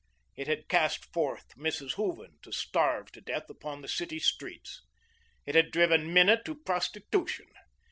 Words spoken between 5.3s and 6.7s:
It had driven Minna to